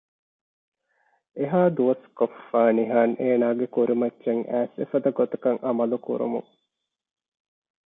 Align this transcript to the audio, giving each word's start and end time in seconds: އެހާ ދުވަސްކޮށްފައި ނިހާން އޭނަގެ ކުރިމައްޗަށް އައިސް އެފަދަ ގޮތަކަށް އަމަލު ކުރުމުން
އެހާ 1.37 1.61
ދުވަސްކޮށްފައި 1.77 2.73
ނިހާން 2.77 3.13
އޭނަގެ 3.21 3.65
ކުރިމައްޗަށް 3.75 4.41
އައިސް 4.49 4.75
އެފަދަ 4.79 5.09
ގޮތަކަށް 5.19 5.59
އަމަލު 5.65 5.97
ކުރުމުން 6.05 6.49